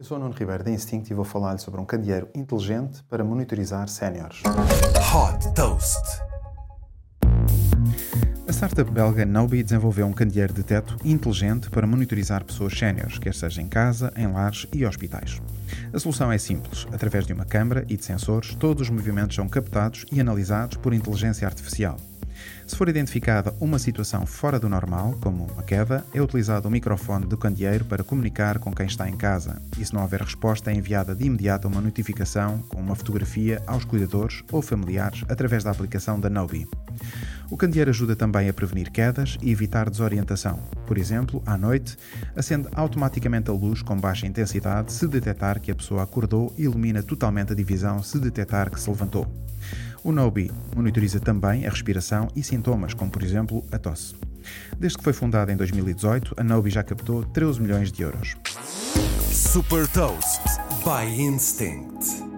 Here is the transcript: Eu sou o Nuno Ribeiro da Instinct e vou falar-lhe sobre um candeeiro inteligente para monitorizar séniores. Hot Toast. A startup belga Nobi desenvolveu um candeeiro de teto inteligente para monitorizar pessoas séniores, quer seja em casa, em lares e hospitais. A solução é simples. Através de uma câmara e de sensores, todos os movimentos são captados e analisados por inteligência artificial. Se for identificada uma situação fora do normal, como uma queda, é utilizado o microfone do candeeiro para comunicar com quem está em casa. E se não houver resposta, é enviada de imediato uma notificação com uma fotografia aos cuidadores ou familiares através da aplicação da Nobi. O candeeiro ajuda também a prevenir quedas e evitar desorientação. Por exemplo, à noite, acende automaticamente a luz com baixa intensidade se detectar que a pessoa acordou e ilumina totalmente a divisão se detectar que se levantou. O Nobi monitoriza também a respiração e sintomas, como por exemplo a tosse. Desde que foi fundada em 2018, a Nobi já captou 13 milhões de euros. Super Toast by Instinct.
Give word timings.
Eu 0.00 0.06
sou 0.06 0.16
o 0.16 0.20
Nuno 0.20 0.32
Ribeiro 0.32 0.64
da 0.64 0.70
Instinct 0.70 1.12
e 1.12 1.14
vou 1.14 1.26
falar-lhe 1.26 1.58
sobre 1.58 1.78
um 1.78 1.84
candeeiro 1.84 2.26
inteligente 2.34 3.04
para 3.04 3.22
monitorizar 3.22 3.86
séniores. 3.86 4.40
Hot 5.14 5.54
Toast. 5.54 6.22
A 8.48 8.50
startup 8.50 8.90
belga 8.90 9.26
Nobi 9.26 9.62
desenvolveu 9.62 10.06
um 10.06 10.12
candeeiro 10.14 10.54
de 10.54 10.62
teto 10.62 10.96
inteligente 11.04 11.68
para 11.68 11.86
monitorizar 11.86 12.42
pessoas 12.42 12.72
séniores, 12.78 13.18
quer 13.18 13.34
seja 13.34 13.60
em 13.60 13.68
casa, 13.68 14.10
em 14.16 14.26
lares 14.26 14.66
e 14.72 14.86
hospitais. 14.86 15.38
A 15.92 15.98
solução 15.98 16.32
é 16.32 16.38
simples. 16.38 16.86
Através 16.90 17.26
de 17.26 17.34
uma 17.34 17.44
câmara 17.44 17.84
e 17.86 17.94
de 17.94 18.02
sensores, 18.02 18.54
todos 18.54 18.84
os 18.84 18.88
movimentos 18.88 19.36
são 19.36 19.46
captados 19.46 20.06
e 20.10 20.18
analisados 20.18 20.78
por 20.78 20.94
inteligência 20.94 21.46
artificial. 21.46 21.98
Se 22.66 22.76
for 22.76 22.88
identificada 22.88 23.52
uma 23.60 23.78
situação 23.78 24.24
fora 24.24 24.58
do 24.58 24.68
normal, 24.68 25.18
como 25.20 25.44
uma 25.44 25.62
queda, 25.62 26.04
é 26.14 26.22
utilizado 26.22 26.68
o 26.68 26.70
microfone 26.70 27.26
do 27.26 27.36
candeeiro 27.36 27.84
para 27.84 28.04
comunicar 28.04 28.58
com 28.58 28.72
quem 28.72 28.86
está 28.86 29.08
em 29.08 29.16
casa. 29.16 29.60
E 29.78 29.84
se 29.84 29.92
não 29.92 30.02
houver 30.02 30.20
resposta, 30.22 30.70
é 30.70 30.74
enviada 30.74 31.14
de 31.14 31.24
imediato 31.24 31.66
uma 31.66 31.80
notificação 31.80 32.58
com 32.68 32.80
uma 32.80 32.94
fotografia 32.94 33.60
aos 33.66 33.84
cuidadores 33.84 34.44
ou 34.52 34.62
familiares 34.62 35.24
através 35.28 35.64
da 35.64 35.70
aplicação 35.70 36.20
da 36.20 36.30
Nobi. 36.30 36.68
O 37.50 37.56
candeeiro 37.56 37.90
ajuda 37.90 38.14
também 38.14 38.48
a 38.48 38.54
prevenir 38.54 38.92
quedas 38.92 39.36
e 39.42 39.50
evitar 39.50 39.90
desorientação. 39.90 40.60
Por 40.86 40.96
exemplo, 40.96 41.42
à 41.44 41.58
noite, 41.58 41.96
acende 42.36 42.68
automaticamente 42.72 43.50
a 43.50 43.52
luz 43.52 43.82
com 43.82 43.96
baixa 43.96 44.26
intensidade 44.26 44.92
se 44.92 45.08
detectar 45.08 45.60
que 45.60 45.72
a 45.72 45.74
pessoa 45.74 46.04
acordou 46.04 46.54
e 46.56 46.62
ilumina 46.62 47.02
totalmente 47.02 47.52
a 47.52 47.56
divisão 47.56 48.00
se 48.02 48.20
detectar 48.20 48.70
que 48.70 48.80
se 48.80 48.88
levantou. 48.88 49.26
O 50.02 50.12
Nobi 50.12 50.50
monitoriza 50.74 51.20
também 51.20 51.66
a 51.66 51.70
respiração 51.70 52.28
e 52.34 52.42
sintomas, 52.42 52.94
como 52.94 53.10
por 53.10 53.22
exemplo 53.22 53.64
a 53.70 53.78
tosse. 53.78 54.14
Desde 54.78 54.96
que 54.96 55.04
foi 55.04 55.12
fundada 55.12 55.52
em 55.52 55.56
2018, 55.56 56.34
a 56.36 56.44
Nobi 56.44 56.70
já 56.70 56.82
captou 56.82 57.24
13 57.24 57.60
milhões 57.60 57.92
de 57.92 58.02
euros. 58.02 58.36
Super 59.30 59.86
Toast 59.88 60.40
by 60.84 61.20
Instinct. 61.20 62.29